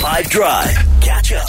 5 0.00 0.30
Drive. 0.30 0.70
Catch 1.02 1.32
up. 1.32 1.46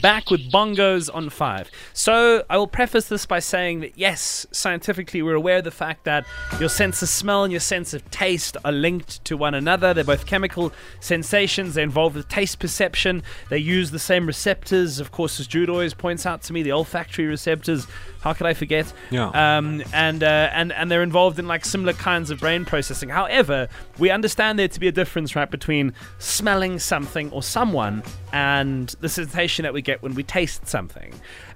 back 0.00 0.30
with 0.30 0.50
bongos 0.50 1.08
on 1.14 1.30
five. 1.30 1.70
So 1.92 2.42
I 2.50 2.56
will 2.56 2.66
preface 2.66 3.06
this 3.06 3.24
by 3.24 3.38
saying 3.38 3.80
that 3.80 3.96
yes, 3.96 4.48
scientifically 4.50 5.22
we're 5.22 5.36
aware 5.36 5.58
of 5.58 5.64
the 5.64 5.70
fact 5.70 6.02
that 6.02 6.26
your 6.58 6.68
sense 6.68 7.02
of 7.02 7.08
smell 7.08 7.44
and 7.44 7.52
your 7.52 7.60
sense 7.60 7.94
of 7.94 8.10
taste 8.10 8.56
are 8.64 8.72
linked 8.72 9.24
to 9.26 9.36
one 9.36 9.54
another. 9.54 9.94
They're 9.94 10.02
both 10.02 10.26
chemical 10.26 10.72
sensations. 10.98 11.74
They 11.74 11.84
involve 11.84 12.14
the 12.14 12.24
taste 12.24 12.58
perception. 12.58 13.22
They 13.48 13.58
use 13.58 13.92
the 13.92 14.00
same 14.00 14.26
receptors, 14.26 14.98
of 14.98 15.12
course, 15.12 15.38
as 15.38 15.46
Jude 15.46 15.70
always 15.70 15.94
points 15.94 16.26
out 16.26 16.42
to 16.42 16.52
me, 16.52 16.64
the 16.64 16.72
olfactory 16.72 17.26
receptors. 17.26 17.86
How 18.22 18.32
could 18.32 18.46
I 18.46 18.54
forget? 18.54 18.92
Yeah. 19.10 19.28
Um, 19.28 19.82
and 19.92 20.22
uh, 20.22 20.48
and 20.52 20.72
and 20.72 20.90
they're 20.90 21.02
involved 21.02 21.38
in 21.38 21.48
like 21.48 21.64
similar 21.64 21.92
kinds 21.92 22.30
of 22.30 22.38
brain 22.38 22.64
processing. 22.64 23.08
However, 23.08 23.68
we 23.98 24.10
understand 24.10 24.58
there 24.58 24.68
to 24.68 24.80
be 24.80 24.88
a 24.88 24.92
difference, 24.92 25.34
right, 25.34 25.50
between 25.50 25.92
smelling 26.18 26.78
something 26.78 27.30
or 27.32 27.42
someone 27.42 28.02
and 28.32 28.94
the 29.00 29.08
sensation 29.08 29.64
that 29.64 29.74
we 29.74 29.82
get 29.82 30.02
when 30.02 30.14
we 30.14 30.22
taste 30.22 30.68
something. 30.68 31.12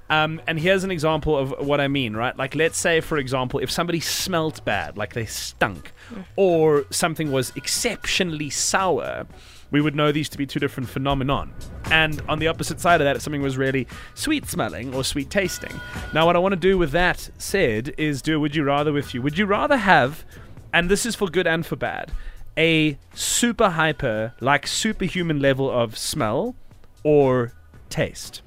Um, 0.08 0.40
and 0.46 0.58
here's 0.58 0.84
an 0.84 0.90
example 0.90 1.36
of 1.36 1.66
what 1.66 1.80
I 1.80 1.88
mean, 1.88 2.14
right? 2.14 2.36
Like, 2.36 2.54
let's 2.54 2.78
say, 2.78 3.00
for 3.00 3.18
example, 3.18 3.60
if 3.60 3.70
somebody 3.70 4.00
smelt 4.00 4.64
bad, 4.64 4.96
like 4.96 5.14
they 5.14 5.26
stunk, 5.26 5.92
or 6.36 6.84
something 6.90 7.32
was 7.32 7.52
exceptionally 7.56 8.50
sour, 8.50 9.26
we 9.70 9.80
would 9.80 9.96
know 9.96 10.12
these 10.12 10.28
to 10.28 10.38
be 10.38 10.46
two 10.46 10.60
different 10.60 10.88
phenomenon. 10.88 11.52
And 11.90 12.22
on 12.28 12.38
the 12.38 12.46
opposite 12.46 12.80
side 12.80 13.00
of 13.00 13.04
that, 13.04 13.16
if 13.16 13.22
something 13.22 13.42
was 13.42 13.56
really 13.56 13.88
sweet 14.14 14.46
smelling 14.46 14.94
or 14.94 15.02
sweet 15.02 15.28
tasting. 15.28 15.72
Now, 16.14 16.24
what 16.26 16.36
I 16.36 16.38
want 16.38 16.52
to 16.52 16.60
do 16.60 16.78
with 16.78 16.92
that 16.92 17.28
said 17.38 17.94
is 17.98 18.22
do 18.22 18.36
a 18.36 18.40
would 18.40 18.54
you 18.54 18.62
rather 18.62 18.92
with 18.92 19.12
you. 19.12 19.22
Would 19.22 19.36
you 19.38 19.46
rather 19.46 19.76
have, 19.76 20.24
and 20.72 20.88
this 20.88 21.04
is 21.04 21.16
for 21.16 21.28
good 21.28 21.48
and 21.48 21.66
for 21.66 21.76
bad, 21.76 22.12
a 22.56 22.96
super 23.12 23.70
hyper, 23.70 24.34
like 24.40 24.68
superhuman 24.68 25.40
level 25.40 25.68
of 25.68 25.98
smell 25.98 26.54
or 27.02 27.52
taste? 27.90 28.42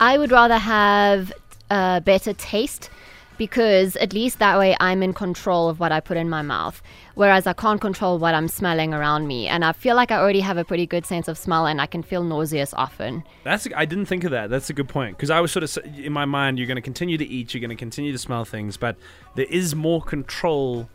I 0.00 0.18
would 0.18 0.30
rather 0.30 0.58
have 0.58 1.32
a 1.70 2.02
better 2.04 2.32
taste 2.34 2.90
because 3.36 3.96
at 3.96 4.12
least 4.12 4.38
that 4.38 4.58
way 4.58 4.76
I'm 4.80 5.02
in 5.02 5.12
control 5.12 5.68
of 5.68 5.80
what 5.80 5.92
I 5.92 6.00
put 6.00 6.16
in 6.16 6.28
my 6.28 6.42
mouth. 6.42 6.80
Whereas 7.14 7.46
I 7.46 7.52
can't 7.52 7.80
control 7.80 8.18
what 8.18 8.34
I'm 8.34 8.48
smelling 8.48 8.94
around 8.94 9.26
me. 9.26 9.48
And 9.48 9.64
I 9.64 9.72
feel 9.72 9.96
like 9.96 10.10
I 10.10 10.18
already 10.18 10.40
have 10.40 10.56
a 10.56 10.64
pretty 10.64 10.86
good 10.86 11.06
sense 11.06 11.28
of 11.28 11.38
smell 11.38 11.66
and 11.66 11.80
I 11.80 11.86
can 11.86 12.02
feel 12.02 12.22
nauseous 12.22 12.74
often. 12.74 13.24
That's 13.44 13.66
I 13.74 13.84
didn't 13.84 14.06
think 14.06 14.24
of 14.24 14.30
that. 14.30 14.50
That's 14.50 14.70
a 14.70 14.72
good 14.72 14.88
point 14.88 15.16
because 15.16 15.30
I 15.30 15.40
was 15.40 15.52
sort 15.52 15.64
of 15.64 15.98
in 15.98 16.12
my 16.12 16.24
mind. 16.24 16.58
You're 16.58 16.68
going 16.68 16.76
to 16.76 16.82
continue 16.82 17.18
to 17.18 17.26
eat. 17.26 17.54
You're 17.54 17.60
going 17.60 17.70
to 17.70 17.76
continue 17.76 18.12
to 18.12 18.18
smell 18.18 18.44
things, 18.44 18.76
but 18.76 18.96
there 19.34 19.46
is 19.46 19.74
more 19.74 20.02
control 20.02 20.88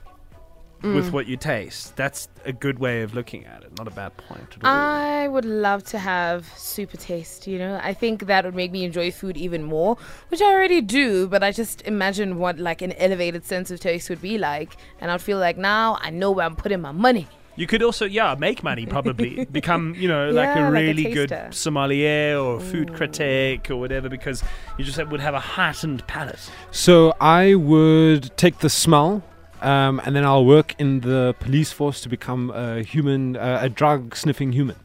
with 0.81 1.07
mm. 1.07 1.11
what 1.11 1.27
you 1.27 1.37
taste. 1.37 1.95
That's 1.95 2.29
a 2.45 2.53
good 2.53 2.79
way 2.79 3.01
of 3.01 3.13
looking 3.13 3.45
at 3.45 3.63
it. 3.63 3.77
Not 3.77 3.87
a 3.87 3.91
bad 3.91 4.15
point 4.17 4.55
at 4.55 4.63
all. 4.63 4.71
I 4.71 5.27
would 5.27 5.45
love 5.45 5.83
to 5.85 5.99
have 5.99 6.47
super 6.57 6.97
taste, 6.97 7.47
you 7.47 7.57
know. 7.57 7.79
I 7.83 7.93
think 7.93 8.27
that 8.27 8.45
would 8.45 8.55
make 8.55 8.71
me 8.71 8.83
enjoy 8.83 9.11
food 9.11 9.37
even 9.37 9.63
more, 9.63 9.97
which 10.29 10.41
I 10.41 10.45
already 10.45 10.81
do, 10.81 11.27
but 11.27 11.43
I 11.43 11.51
just 11.51 11.81
imagine 11.83 12.37
what 12.37 12.59
like 12.59 12.81
an 12.81 12.93
elevated 12.93 13.45
sense 13.45 13.71
of 13.71 13.79
taste 13.79 14.09
would 14.09 14.21
be 14.21 14.37
like, 14.37 14.77
and 14.99 15.11
I'd 15.11 15.21
feel 15.21 15.37
like 15.37 15.57
now 15.57 15.97
I 16.01 16.09
know 16.09 16.31
where 16.31 16.45
I'm 16.45 16.55
putting 16.55 16.81
my 16.81 16.91
money. 16.91 17.27
You 17.59 17.67
could 17.67 17.83
also, 17.83 18.05
yeah, 18.05 18.35
make 18.39 18.63
money 18.63 18.85
probably. 18.85 19.43
Become, 19.51 19.93
you 19.97 20.07
know, 20.07 20.29
like 20.29 20.47
Yeah, 20.55 20.69
a 20.69 20.71
like 20.71 20.81
a 20.81 20.85
really 20.85 21.13
good 21.13 21.53
sommelier 21.53 22.37
or 22.37 22.61
food 22.61 22.93
critic 22.93 23.69
or 23.69 23.75
whatever 23.75 24.07
because 24.07 24.41
you 24.77 24.85
just 24.85 24.97
would 25.05 25.19
have 25.19 25.33
a 25.33 25.41
heightened 25.41 26.07
palate. 26.07 26.39
So 26.71 27.13
I 27.19 27.55
would 27.55 28.37
take 28.37 28.59
the 28.59 28.69
smell, 28.69 29.23
um, 29.61 30.01
and 30.05 30.15
then 30.15 30.25
I'll 30.25 30.45
work 30.45 30.75
in 30.79 31.01
the 31.01 31.35
police 31.39 31.71
force 31.71 32.01
to 32.01 32.09
become 32.09 32.51
a 32.51 32.81
human, 32.81 33.35
uh, 33.35 33.59
a 33.61 33.69
drug 33.69 34.15
sniffing 34.15 34.51
human. 34.51 34.75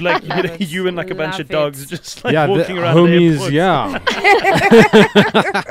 like 0.00 0.22
you, 0.22 0.28
know, 0.42 0.56
you 0.58 0.86
and 0.88 0.96
like 0.96 1.10
a 1.10 1.14
bunch 1.14 1.38
of 1.38 1.48
dogs 1.48 1.86
just 1.86 2.24
like 2.24 2.32
yeah, 2.32 2.46
the 2.46 2.52
walking 2.52 2.78
around 2.78 2.96
homies. 2.96 3.46
the 3.46 3.52
Yeah, 3.52 3.98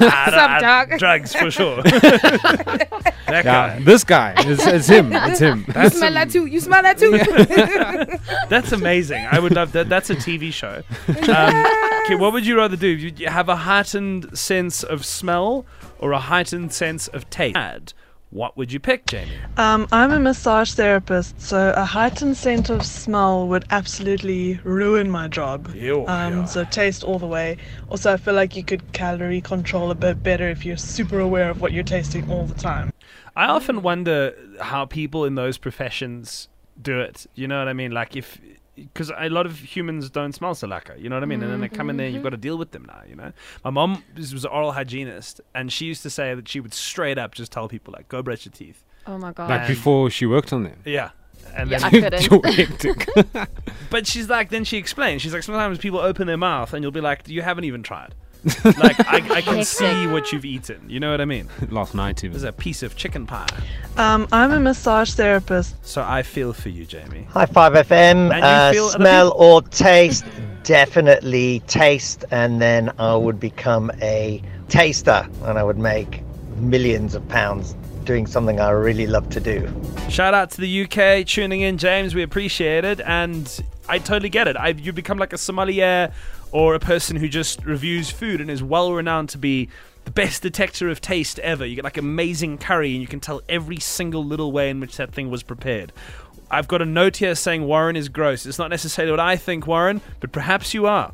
up, 0.00 0.60
dog? 0.60 0.98
Drugs 0.98 1.32
for 1.32 1.48
sure. 1.48 1.80
that 1.82 3.10
yeah. 3.28 3.42
guy. 3.42 3.78
This 3.78 4.02
guy, 4.02 4.34
it's, 4.38 4.66
it's 4.66 4.88
him. 4.88 5.12
It's 5.12 5.38
him. 5.38 5.64
You 5.68 5.90
smell 5.90 6.12
that 6.14 6.30
too. 6.30 6.46
You 6.46 6.58
smell 6.58 6.82
that 6.82 6.98
too. 6.98 7.12
That's 8.48 8.72
amazing. 8.72 9.24
I 9.30 9.38
would 9.38 9.54
love 9.54 9.70
that. 9.72 9.88
That's 9.88 10.10
a 10.10 10.16
TV 10.16 10.52
show. 10.52 10.82
Um, 11.06 11.89
okay, 12.10 12.20
what 12.20 12.32
would 12.32 12.44
you 12.44 12.56
rather 12.56 12.76
do? 12.76 12.88
You 12.88 13.28
have 13.28 13.48
a 13.48 13.54
heightened 13.54 14.36
sense 14.36 14.82
of 14.82 15.04
smell 15.04 15.64
or 15.98 16.10
a 16.10 16.18
heightened 16.18 16.72
sense 16.72 17.06
of 17.08 17.30
taste? 17.30 17.94
What 18.30 18.56
would 18.56 18.72
you 18.72 18.80
pick, 18.80 19.06
Jamie? 19.06 19.32
Um, 19.56 19.88
I'm 19.92 20.12
a 20.12 20.18
massage 20.20 20.72
therapist, 20.72 21.40
so 21.40 21.72
a 21.76 21.84
heightened 21.84 22.36
sense 22.36 22.68
of 22.70 22.84
smell 22.84 23.48
would 23.48 23.64
absolutely 23.70 24.60
ruin 24.62 25.10
my 25.10 25.26
job. 25.28 25.72
Ew, 25.74 26.06
um, 26.06 26.38
yeah. 26.38 26.44
So 26.44 26.64
taste 26.64 27.02
all 27.02 27.18
the 27.18 27.26
way. 27.26 27.56
Also, 27.88 28.12
I 28.12 28.16
feel 28.16 28.34
like 28.34 28.54
you 28.54 28.62
could 28.64 28.92
calorie 28.92 29.40
control 29.40 29.90
a 29.90 29.96
bit 29.96 30.22
better 30.22 30.48
if 30.48 30.64
you're 30.64 30.76
super 30.76 31.18
aware 31.18 31.50
of 31.50 31.60
what 31.60 31.72
you're 31.72 31.84
tasting 31.84 32.30
all 32.30 32.46
the 32.46 32.54
time. 32.54 32.92
I 33.36 33.46
often 33.46 33.82
wonder 33.82 34.36
how 34.60 34.84
people 34.84 35.24
in 35.24 35.34
those 35.34 35.58
professions 35.58 36.48
do 36.80 37.00
it. 37.00 37.26
You 37.34 37.48
know 37.48 37.58
what 37.58 37.68
I 37.68 37.72
mean? 37.72 37.90
Like 37.90 38.14
if 38.14 38.38
because 38.92 39.10
a 39.16 39.28
lot 39.28 39.46
of 39.46 39.58
humans 39.58 40.10
don't 40.10 40.32
smell 40.32 40.54
so 40.54 40.66
you 40.96 41.08
know 41.08 41.16
what 41.16 41.22
I 41.22 41.26
mean? 41.26 41.42
And 41.42 41.52
then 41.52 41.60
they 41.60 41.68
come 41.68 41.90
in 41.90 41.96
there, 41.96 42.06
you've 42.06 42.16
mm-hmm. 42.16 42.24
got 42.24 42.30
to 42.30 42.36
deal 42.36 42.58
with 42.58 42.70
them 42.70 42.84
now, 42.86 43.02
you 43.08 43.16
know? 43.16 43.32
My 43.64 43.70
mom 43.70 44.04
was 44.16 44.32
was 44.32 44.44
an 44.44 44.50
oral 44.50 44.72
hygienist, 44.72 45.40
and 45.54 45.72
she 45.72 45.86
used 45.86 46.02
to 46.02 46.10
say 46.10 46.34
that 46.34 46.48
she 46.48 46.60
would 46.60 46.74
straight 46.74 47.18
up 47.18 47.34
just 47.34 47.52
tell 47.52 47.68
people, 47.68 47.92
like, 47.96 48.08
go 48.08 48.22
brush 48.22 48.44
your 48.44 48.52
teeth. 48.52 48.84
Oh 49.06 49.18
my 49.18 49.32
god. 49.32 49.50
Like 49.50 49.66
before 49.66 50.10
she 50.10 50.26
worked 50.26 50.52
on 50.52 50.64
them. 50.64 50.80
Yeah. 50.84 51.10
And 51.54 51.70
Yeah, 51.70 51.78
then, 51.78 52.02
I 52.04 52.18
couldn't. 52.20 53.48
But 53.90 54.06
she's 54.06 54.28
like, 54.28 54.50
then 54.50 54.64
she 54.64 54.76
explained, 54.76 55.20
she's 55.20 55.32
like, 55.32 55.42
sometimes 55.42 55.78
people 55.78 55.98
open 55.98 56.26
their 56.26 56.36
mouth, 56.36 56.72
and 56.74 56.82
you'll 56.82 56.92
be 56.92 57.00
like, 57.00 57.28
you 57.28 57.42
haven't 57.42 57.64
even 57.64 57.82
tried. 57.82 58.14
Like, 58.64 58.98
I, 59.08 59.36
I 59.36 59.40
can 59.42 59.64
see 59.64 60.06
what 60.06 60.32
you've 60.32 60.44
eaten. 60.44 60.88
You 60.88 61.00
know 61.00 61.10
what 61.10 61.20
I 61.20 61.24
mean? 61.24 61.48
Last 61.68 61.94
night 61.94 62.18
There's 62.22 62.36
even. 62.36 62.48
a 62.48 62.52
piece 62.52 62.82
of 62.82 62.96
chicken 62.96 63.26
pie. 63.26 63.48
Um, 63.96 64.26
I'm 64.32 64.52
a 64.52 64.60
massage 64.60 65.12
therapist. 65.12 65.74
So 65.86 66.02
I 66.02 66.22
feel 66.22 66.52
for 66.52 66.68
you, 66.68 66.84
Jamie. 66.86 67.24
High 67.30 67.46
Five 67.46 67.72
FM. 67.74 68.30
Uh, 68.32 68.72
smell 68.90 69.32
or 69.36 69.62
taste? 69.62 70.24
Definitely 70.62 71.60
taste, 71.66 72.24
and 72.30 72.60
then 72.60 72.92
I 72.98 73.16
would 73.16 73.40
become 73.40 73.90
a 74.02 74.42
taster, 74.68 75.26
and 75.44 75.58
I 75.58 75.62
would 75.64 75.78
make 75.78 76.22
millions 76.56 77.14
of 77.14 77.26
pounds 77.28 77.74
doing 78.04 78.26
something 78.26 78.60
I 78.60 78.70
really 78.70 79.06
love 79.06 79.28
to 79.30 79.40
do. 79.40 79.68
Shout 80.08 80.34
out 80.34 80.50
to 80.52 80.60
the 80.60 80.82
UK 80.84 81.26
tuning 81.26 81.60
in, 81.62 81.78
James. 81.78 82.14
We 82.14 82.22
appreciate 82.22 82.84
it, 82.84 83.00
and 83.00 83.62
I 83.90 83.98
totally 83.98 84.28
get 84.28 84.46
it. 84.46 84.56
I, 84.56 84.68
you 84.68 84.92
become 84.92 85.18
like 85.18 85.32
a 85.32 85.38
sommelier 85.38 86.12
or 86.52 86.76
a 86.76 86.78
person 86.78 87.16
who 87.16 87.28
just 87.28 87.64
reviews 87.64 88.08
food 88.08 88.40
and 88.40 88.48
is 88.48 88.62
well 88.62 88.92
renowned 88.92 89.30
to 89.30 89.38
be 89.38 89.68
the 90.04 90.12
best 90.12 90.42
detector 90.42 90.88
of 90.88 91.00
taste 91.00 91.40
ever. 91.40 91.66
You 91.66 91.74
get 91.74 91.82
like 91.82 91.96
amazing 91.96 92.58
curry, 92.58 92.92
and 92.92 93.02
you 93.02 93.08
can 93.08 93.18
tell 93.18 93.42
every 93.48 93.78
single 93.80 94.24
little 94.24 94.52
way 94.52 94.70
in 94.70 94.78
which 94.78 94.96
that 94.96 95.12
thing 95.12 95.28
was 95.28 95.42
prepared. 95.42 95.92
I've 96.52 96.68
got 96.68 96.82
a 96.82 96.84
note 96.84 97.16
here 97.16 97.34
saying 97.34 97.64
Warren 97.64 97.96
is 97.96 98.08
gross. 98.08 98.46
It's 98.46 98.58
not 98.58 98.70
necessarily 98.70 99.10
what 99.10 99.20
I 99.20 99.36
think, 99.36 99.66
Warren, 99.66 100.00
but 100.20 100.30
perhaps 100.32 100.72
you 100.72 100.86
are. 100.86 101.12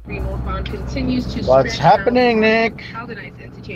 What's 1.47 1.76
happening, 1.78 2.41
Nick? 2.41 2.82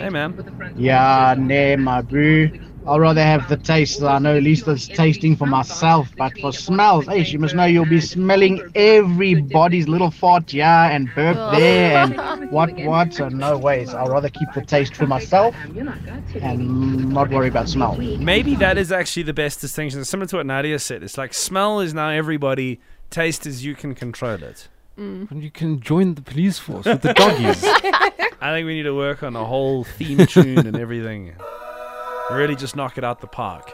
Hey, 0.01 0.09
man. 0.09 0.33
Yeah, 0.77 1.35
nah, 1.37 1.75
my 1.77 2.01
boo. 2.01 2.49
I'd 2.87 2.99
rather 2.99 3.23
have 3.23 3.47
the 3.47 3.57
taste. 3.57 4.01
I 4.01 4.17
know 4.17 4.35
at 4.35 4.43
least 4.43 4.67
it's 4.67 4.87
tasting 4.87 5.35
for 5.35 5.45
myself, 5.45 6.09
but 6.17 6.37
for 6.39 6.51
smells, 6.51 7.05
hey, 7.05 7.23
you 7.23 7.37
must 7.37 7.53
know 7.53 7.65
you'll 7.65 7.85
be 7.85 8.01
smelling 8.01 8.61
everybody's 8.73 9.87
little 9.87 10.09
fart, 10.09 10.51
yeah, 10.51 10.89
and 10.89 11.13
burp 11.13 11.35
there, 11.55 11.97
oh. 12.17 12.33
and 12.33 12.51
what, 12.51 12.73
what. 12.77 13.13
So 13.13 13.29
no 13.29 13.57
ways. 13.57 13.93
I'd 13.93 14.09
rather 14.09 14.29
keep 14.29 14.51
the 14.55 14.65
taste 14.65 14.95
for 14.95 15.05
myself 15.05 15.55
and 16.41 17.09
not 17.09 17.29
worry 17.29 17.49
about 17.49 17.69
smell. 17.69 17.95
Maybe 17.95 18.55
that 18.55 18.77
is 18.77 18.91
actually 18.91 19.23
the 19.23 19.33
best 19.33 19.61
distinction. 19.61 19.99
It's 19.99 20.09
similar 20.09 20.27
to 20.27 20.37
what 20.37 20.45
Nadia 20.47 20.79
said. 20.79 21.03
It's 21.03 21.17
like 21.17 21.33
smell 21.33 21.81
is 21.81 21.93
now 21.93 22.09
everybody, 22.09 22.79
taste 23.11 23.45
is 23.45 23.63
you 23.63 23.75
can 23.75 23.93
control 23.93 24.41
it. 24.41 24.69
Mm. 24.97 25.31
And 25.31 25.43
you 25.43 25.51
can 25.51 25.79
join 25.79 26.15
the 26.15 26.21
police 26.21 26.57
force 26.59 26.85
with 26.85 27.01
the 27.01 27.13
doggies. 27.15 27.63
I 27.63 28.51
think 28.51 28.65
we 28.65 28.73
need 28.73 28.83
to 28.83 28.95
work 28.95 29.23
on 29.23 29.35
a 29.35 29.45
whole 29.45 29.83
theme 29.83 30.25
tune 30.25 30.65
and 30.65 30.75
everything. 30.75 31.35
Really 32.31 32.55
just 32.55 32.75
knock 32.75 32.97
it 32.97 33.03
out 33.03 33.19
the 33.21 33.27
park. 33.27 33.71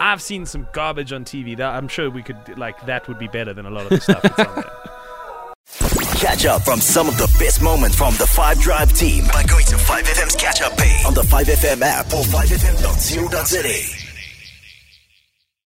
I've 0.00 0.22
seen 0.22 0.46
some 0.46 0.66
garbage 0.72 1.12
on 1.12 1.24
TV 1.24 1.56
that 1.56 1.74
I'm 1.74 1.88
sure 1.88 2.08
we 2.10 2.22
could 2.22 2.56
like 2.56 2.86
that 2.86 3.08
would 3.08 3.18
be 3.18 3.28
better 3.28 3.52
than 3.52 3.66
a 3.66 3.70
lot 3.70 3.84
of 3.84 3.90
the 3.90 4.00
stuff 4.00 4.22
that's 4.22 4.38
on 4.38 4.54
there. 4.54 4.64
Catch 6.18 6.46
up 6.46 6.62
from 6.62 6.80
some 6.80 7.08
of 7.08 7.16
the 7.16 7.26
best 7.38 7.62
moments 7.62 7.96
from 7.96 8.14
the 8.14 8.26
5 8.26 8.60
Drive 8.60 8.92
team 8.92 9.24
by 9.32 9.44
going 9.44 9.64
to 9.66 9.76
5FM's 9.76 10.34
catch 10.34 10.60
up 10.62 10.76
page 10.76 11.04
on 11.04 11.14
the 11.14 11.22
5FM 11.22 11.80
app 11.82 12.06
or 12.06 12.24
5FM.co.za. 12.24 13.97